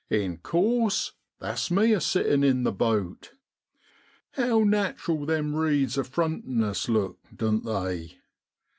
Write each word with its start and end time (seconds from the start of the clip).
In 0.09 0.37
course 0.37 1.11
that's 1.39 1.69
me 1.69 1.93
a 1.93 2.01
sitting 2.01 2.43
in 2.43 2.63
the 2.63 2.71
boat. 2.71 3.33
How 4.31 4.63
natural 4.63 5.27
them 5.27 5.53
reeds 5.55 5.95
a 5.95 6.03
frontin' 6.03 6.63
us 6.63 6.89
look, 6.89 7.19
doan't 7.35 7.65
they 7.65 8.17